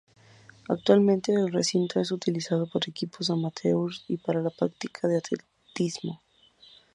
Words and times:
Actualmente 0.67 1.31
el 1.31 1.51
recinto 1.51 1.99
es 1.99 2.11
utilizado 2.11 2.65
por 2.65 2.89
equipos 2.89 3.29
amateurs 3.29 4.03
y 4.07 4.17
para 4.17 4.41
la 4.41 4.49
práctica 4.49 5.07
de 5.07 5.19
atletismo. 5.19 6.19